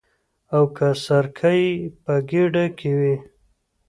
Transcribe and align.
او 0.55 0.63
که 0.75 0.87
سرکه 1.03 1.51
یې 1.61 1.69
په 2.03 2.13
ګېډه 2.29 2.65
کې 2.77 2.91
وي. 2.99 3.15